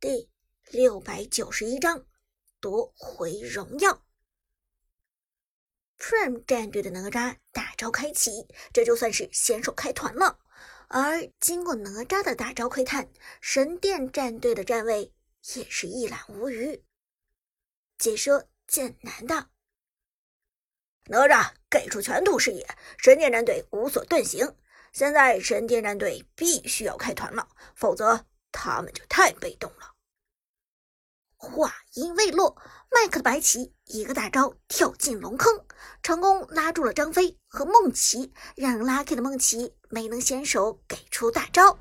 [0.00, 0.30] 第
[0.70, 2.06] 六百九十一章
[2.58, 4.02] 夺回荣耀。
[5.98, 10.38] Prime 战队的哪吒大招开启，这就算是先手开团了。
[10.88, 15.12] 而经过哪吒的大招窥探，神殿战队的站位
[15.56, 16.82] 也是一览无余。
[17.98, 19.50] 解说剑南道：
[21.08, 24.56] 哪吒给出全图视野，神殿战队无所遁形。
[24.94, 28.24] 现在神殿战队必须要开团了，否则。
[28.52, 29.94] 他们就太被动了。
[31.36, 32.54] 话音未落，
[32.90, 35.64] 麦克的白起一个大招跳进龙坑，
[36.02, 41.78] 成功拉住了张飞和梦琪，让 Lucky 的梦琪没能先手给出大招。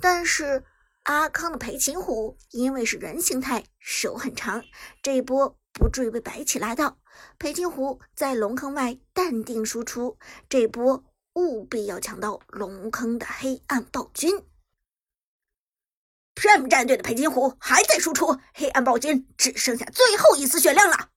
[0.00, 0.64] 但是
[1.02, 4.62] 阿康的裴擒虎因为是人形态，手很长，
[5.02, 6.98] 这一波不至于被白起拉到。
[7.36, 10.16] 裴擒虎在龙坑外淡定输出，
[10.48, 14.46] 这波务必要抢到龙坑的黑暗暴君。
[16.38, 21.10] Prime 战队的裴擒虎还在输出，黑暗暴君只剩下最后一丝血量了。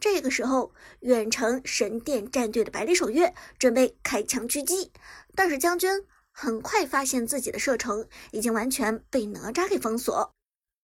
[0.00, 4.92] 这个时候，远程神殿战队的百里守约准备开枪狙击，
[5.36, 10.34] 但是将军很快发现自己的射程已经完全被哪吒给封锁。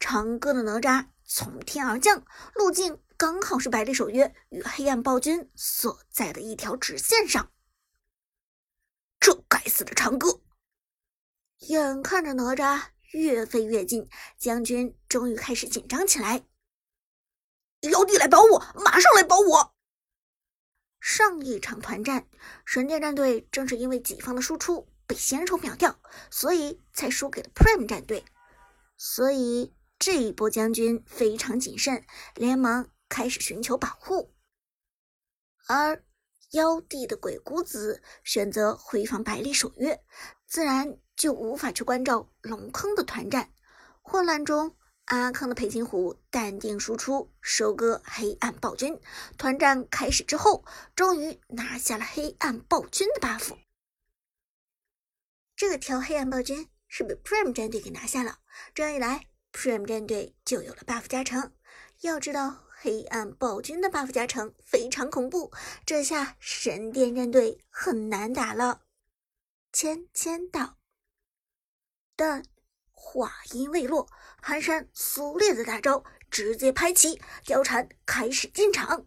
[0.00, 7.52] 长歌的哪吒从天而降，路径刚好是百里守约与黑暗暴君所在的一条直线上。
[9.20, 10.40] 这该死的长歌！
[11.58, 16.44] 眼看着哪吒越飞越近，将军终于开始紧张起来。
[17.80, 19.74] 妖帝来保我，马上来保我！
[21.00, 22.28] 上一场团战，
[22.64, 28.24] 神殿战队正是因为己方的输出被先手秒掉，所以才输给了 Prime 战队。
[28.96, 34.34] 所以这一波将军非常谨慎，连忙开始寻求保护。
[35.66, 36.04] 而
[36.52, 40.04] 妖帝的鬼谷子选择回防百里守约，
[40.46, 40.98] 自然。
[41.18, 43.50] 就无法去关照龙坑的团战，
[44.02, 49.00] 混乱中，阿康的裴擒虎淡定输出，收割黑暗暴君。
[49.36, 53.56] 团战开始之后，终于拿下了黑暗暴君的 buff。
[55.56, 58.38] 这条黑暗暴君是被 Prime 战队给拿下了，
[58.72, 61.52] 这样一来，Prime 战队就有了 buff 加成。
[62.02, 65.52] 要知道，黑暗暴君的 buff 加成非常恐怖，
[65.84, 68.82] 这下神殿战队很难打了。
[69.72, 70.77] 签签到。
[72.18, 72.42] 但
[72.90, 74.08] 话音未落，
[74.42, 79.06] 寒山苏烈的大招直接拍起，貂蝉开始进场。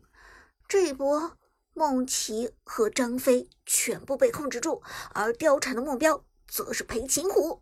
[0.65, 1.37] 这一波，
[1.73, 4.81] 梦琪和张飞全部被控制住，
[5.13, 7.61] 而貂蝉的目标则是裴擒虎。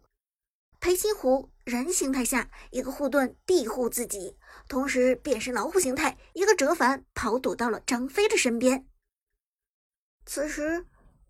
[0.80, 4.38] 裴擒虎人形态下一个护盾庇护自己，
[4.68, 8.88] 同时变身老虎形态，一个折返跑躲到了张飞的身边。
[10.28, 10.86] 此时。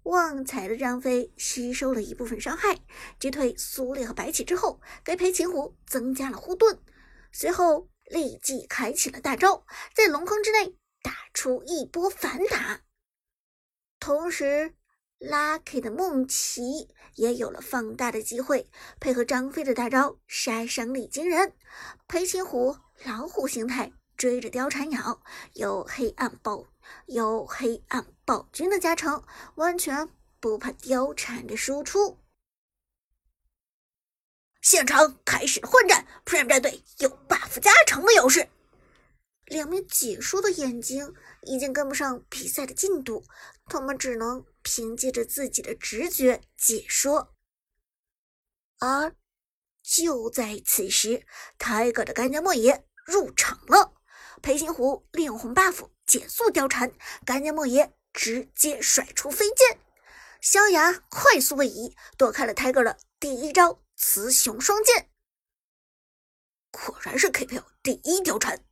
[0.10, 2.80] 旺财的张飞吸收了一部分伤害，
[3.20, 6.80] 击退苏烈和白起之后，给裴擒虎增加了护盾，
[7.32, 12.82] 随后立即开启了大招，在龙坑之内打出一波反打。
[14.00, 14.74] 同时
[15.20, 18.68] ，Lucky 的梦琪也有了放大的机会，
[19.00, 21.54] 配合张飞的大招，杀伤力惊人。
[22.08, 22.76] 裴擒虎
[23.06, 25.22] 老虎形态追着貂蝉咬，
[25.54, 26.66] 有黑暗暴。
[27.06, 29.24] 有黑暗暴君的加成，
[29.56, 30.08] 完全
[30.40, 32.20] 不怕貂蝉的输出。
[34.62, 38.48] 现场开始混战，Prime 战队有 buff 加成的优势。
[39.46, 43.26] 两名解说的眼睛已经跟不上比赛的进度，
[43.66, 47.34] 他们只能凭借着自己的直觉解说。
[48.78, 49.16] 而
[49.82, 51.26] 就在此时
[51.58, 53.96] ，Tiger 的干将莫邪入场了，
[54.44, 55.90] 裴擒虎利用红 buff。
[56.06, 56.92] 减速貂蝉，
[57.24, 59.80] 干将莫邪直接甩出飞剑，
[60.42, 65.10] 萧牙快速位移，躲开了 Tiger 的第一招雌雄双剑。
[66.72, 68.64] 果然是 KPL 第一貂蝉，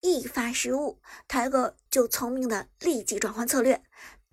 [0.00, 3.82] 一发失误，Tiger 就聪明的立即转换策略。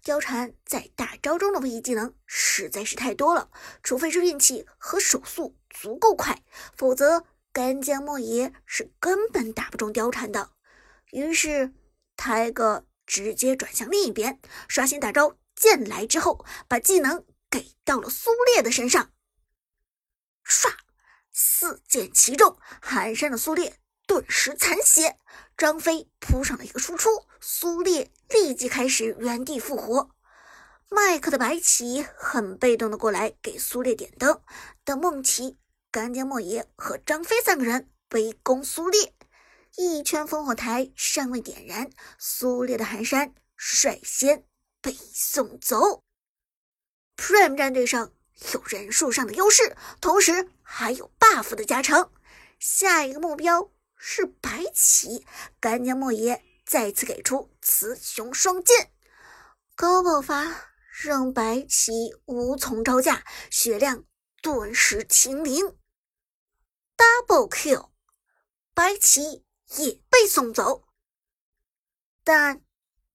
[0.03, 3.51] 貂蝉在大招中的位移技能实在是太多了，
[3.83, 6.41] 除非是运气和手速足够快，
[6.75, 10.51] 否则干将莫邪是根本打不中貂蝉的。
[11.11, 11.73] 于是。
[12.21, 19.11] 泰哥直接转向另一边，刷新大招剑来之后，把技能给到了苏烈的身上。
[20.45, 20.71] 唰，
[21.31, 25.17] 四剑齐中，寒山的苏烈顿时残血。
[25.57, 27.09] 张飞扑上了一个输出，
[27.41, 30.11] 苏烈立即开始原地复活。
[30.87, 34.39] 麦克的白起很被动的过来给苏烈点灯，
[34.83, 35.57] 但梦琪、
[35.89, 39.15] 干将莫邪和张飞三个人围攻苏烈。
[39.77, 44.45] 一圈烽火台尚未点燃，苏烈的寒山率先
[44.81, 46.03] 被送走。
[47.15, 48.11] Prime 战队上
[48.53, 52.11] 有人数上的优势，同时还有 buff 的加成。
[52.59, 55.25] 下一个目标是白起，
[55.59, 58.91] 干将莫邪再次给出雌雄双剑，
[59.75, 60.71] 高爆发
[61.01, 61.91] 让白起
[62.25, 64.03] 无从招架，血量
[64.41, 65.77] 顿时清零。
[66.97, 67.91] Double kill，
[68.73, 69.45] 白起
[69.77, 70.83] 也被送走。
[72.23, 72.61] 但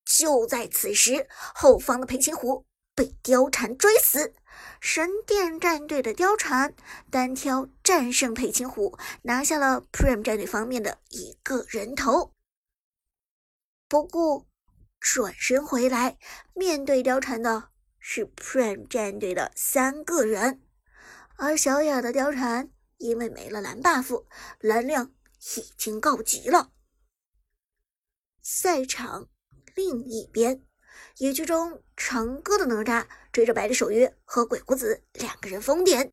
[0.04, 4.34] 就在此时，后方的裴擒虎被貂蝉追死。
[4.80, 6.74] 神殿战队的貂蝉
[7.10, 12.32] 单挑战胜裴擒虎，拿下了 Prime 战队方面的一个人头。
[13.88, 14.46] 不过
[15.00, 16.18] 转身回来，
[16.54, 20.62] 面对貂蝉的是 Prime 战队的三个人，
[21.36, 22.70] 而小雅的貂蝉。
[22.98, 24.24] 因为没了蓝 buff，
[24.60, 25.12] 蓝量
[25.56, 26.72] 已经告急了。
[28.42, 29.28] 赛场
[29.74, 30.66] 另一边，
[31.18, 36.12] 野区中长歌的哪吒追着百里守约和鬼谷子两个人疯癫。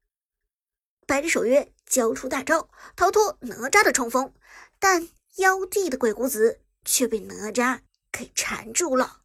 [1.07, 4.33] 百里守约交出大招逃脱哪吒的冲锋，
[4.79, 7.81] 但妖帝的鬼谷子却被哪吒
[8.11, 9.21] 给缠住了。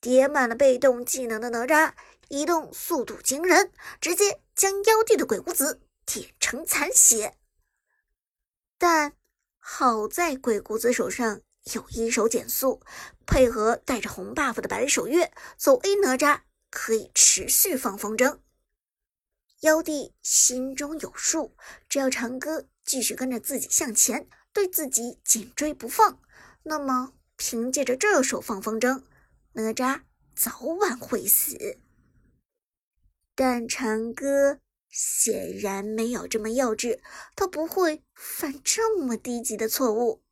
[0.00, 1.94] 叠满了被动技能的哪吒
[2.28, 5.82] 移动速度惊人，直接将妖帝的鬼谷子。
[6.06, 7.36] 点成残血，
[8.78, 9.17] 但
[9.70, 11.42] 好在鬼谷子手上
[11.74, 12.80] 有一手减速，
[13.26, 18.40] 配合带着红 buff 的百里守约，走 A 哪吒可以持续放风筝。
[19.60, 21.54] 妖帝心中有数，
[21.86, 26.18] 只要长歌继续跟着自己向前，对自己紧追不放，
[26.62, 29.02] 那么凭借着这手放风筝，
[29.52, 30.00] 哪吒
[30.34, 31.78] 早晚会死。
[33.36, 34.60] 但长歌。
[34.90, 37.00] 显然没有这么幼稚，
[37.36, 40.22] 他不会犯这么低级的错误。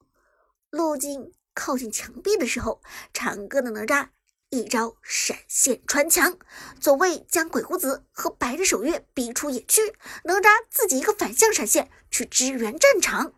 [0.70, 2.82] 路径靠近墙壁的时候，
[3.12, 4.08] 长歌的哪吒
[4.50, 6.38] 一招闪现穿墙，
[6.80, 9.80] 走位将鬼谷子和白日守月逼出野区，
[10.24, 13.34] 哪吒自己一个反向闪现去支援战场。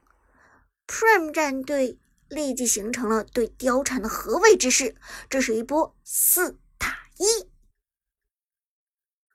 [0.87, 1.99] Prime 战队
[2.29, 4.97] 立即形成了对貂蝉的合围之势，
[5.29, 7.50] 这是一波四打一。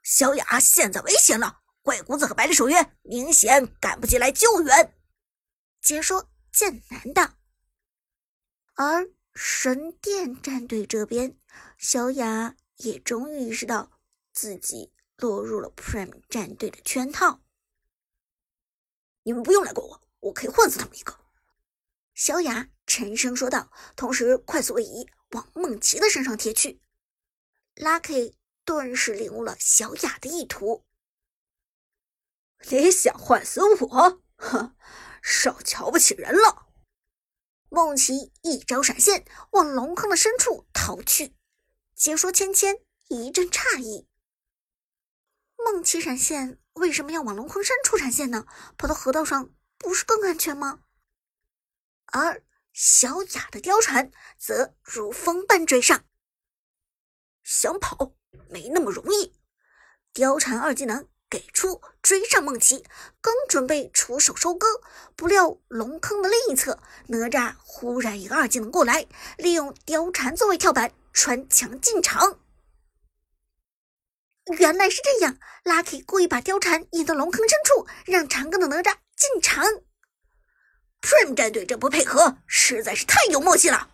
[0.02, 1.63] 小雅现在危险了。
[1.84, 4.96] 鬼谷子和百里守约明显赶不及来救援，
[5.82, 7.34] 解说剑南道。
[8.72, 11.38] 而神殿战队这边，
[11.76, 14.00] 小雅也终于意识到
[14.32, 17.42] 自己落入了 Prime 战队的圈套。
[19.24, 21.20] 你们不用来管我，我可以换死他们一个。
[22.14, 26.80] 小雅沉声说道，同时快速位移往梦琪的身上贴去。
[27.74, 30.86] Lucky 顿时领悟了小雅的意图。
[32.70, 34.22] 你想换死我？
[34.36, 34.74] 哼，
[35.22, 36.68] 少瞧不起人了！
[37.68, 41.36] 梦琪一招闪现，往龙坑的深处逃去。
[41.94, 44.08] 解说芊芊一阵诧异：
[45.56, 48.46] 梦琪闪现为什么要往龙坑深处闪现呢？
[48.78, 50.80] 跑到河道上不是更安全吗？
[52.06, 56.04] 而小雅的貂蝉则如风般追上，
[57.42, 58.14] 想跑
[58.48, 59.34] 没那么容易。
[60.14, 61.08] 貂蝉二技能。
[61.34, 62.84] 给出追上梦琪，
[63.20, 64.68] 刚准备出手收割，
[65.16, 66.78] 不料龙坑的另一侧，
[67.08, 69.04] 哪吒忽然一个二技能过来，
[69.36, 72.38] 利用貂蝉作为跳板穿墙进场。
[74.58, 79.64] 原来是这样，Lucky 故意把貂蝉引到龙坑深处，让长庚的哪吒进场。
[81.00, 83.90] Prime 战队这波配合实在是太有默契了。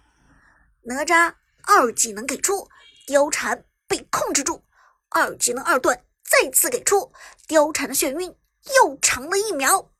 [0.82, 2.68] 哪吒二技能给出，
[3.08, 4.62] 貂蝉被控制住，
[5.08, 6.04] 二技能二段。
[6.30, 7.12] 再次给出
[7.48, 8.38] 貂蝉的眩晕
[8.76, 9.92] 又长了一秒，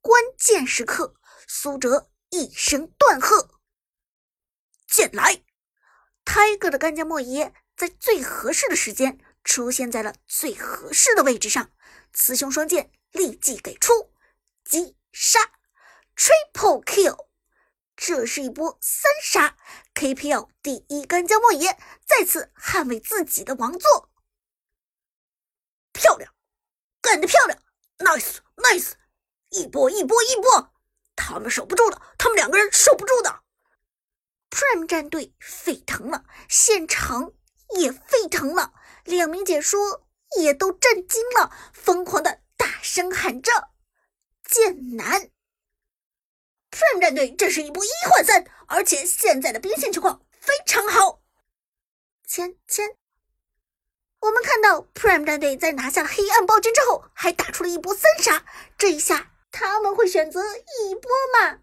[0.00, 1.14] 关键时刻，
[1.46, 3.60] 苏哲一声断喝
[4.88, 5.44] ：“剑来！”
[6.24, 11.70] 泰戈的干将莫邪在最合适的时间出现在了最合适的位置上，
[12.14, 14.14] 雌雄双剑立即给出
[14.64, 15.38] 击杀
[16.16, 17.26] ，Triple Kill！
[17.94, 19.58] 这是一波三杀
[19.94, 24.09] ，KPL 第一干将莫邪再次捍卫自己的王座。
[26.00, 26.32] 漂亮，
[27.02, 27.62] 干得漂亮
[27.98, 28.92] ，nice，nice，
[29.50, 30.72] 一波一波一波，
[31.14, 33.42] 他们守不住的，他们两个人守不住的。
[34.48, 37.34] Prime 战队沸腾了，现场
[37.76, 38.72] 也沸腾了，
[39.04, 40.08] 两名解说
[40.40, 43.52] 也都震惊了，疯狂的大声喊着
[44.48, 45.30] ：“剑南
[46.70, 51.20] ！”Prime 战队这是一波一换三，而且现在的兵线情况非常好。
[52.26, 52.99] 千千。
[54.20, 58.44] 我们看到 Prime 战队在拿下了黑暗暴君之后，还打出了一波三杀。
[58.76, 61.60] 这一下他们会选择一波吗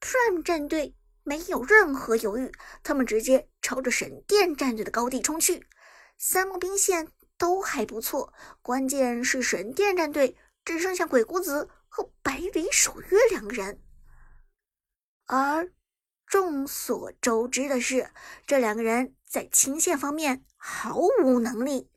[0.00, 2.52] ？Prime 战队没有任何犹豫，
[2.84, 5.66] 他们直接朝着神殿战队的高地冲去。
[6.16, 8.32] 三路兵线都还不错，
[8.62, 13.82] 关键是神殿战队只剩下鬼谷子和百里守约两个人。
[15.26, 15.72] 而
[16.26, 18.10] 众所周知的是，
[18.46, 21.90] 这两个人在清线方面毫无能力。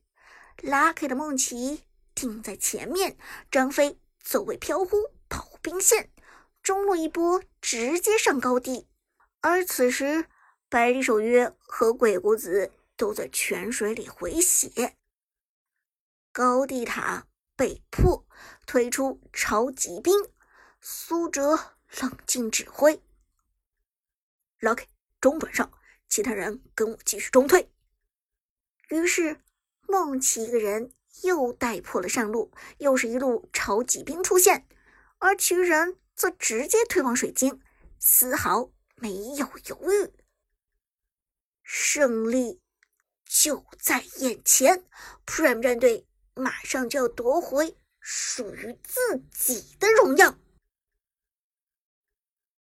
[0.57, 3.17] Lucky 的梦奇顶在前面，
[3.49, 6.11] 张飞走位飘忽，跑兵线，
[6.61, 8.89] 中路一波直接上高地。
[9.39, 10.25] 而此时，
[10.67, 14.97] 百里守约和鬼谷子都在泉水里回血，
[16.33, 18.27] 高地塔被迫
[18.65, 20.13] 推出超级兵，
[20.81, 23.01] 苏哲冷静指挥
[24.59, 24.87] ：“Lucky
[25.21, 25.71] 中转上，
[26.09, 27.71] 其他人跟我继续中退。”
[28.89, 29.41] 于是
[29.87, 30.91] 梦奇一个人
[31.23, 34.67] 又带破了上路，又是一路超级兵出现，
[35.17, 37.61] 而其余人则直接退往水晶，
[37.99, 40.13] 丝毫没有犹豫。
[41.63, 42.61] 胜利
[43.25, 44.85] 就在眼前
[45.25, 50.37] ，Prime 战队马上就要夺回属于自己的荣耀。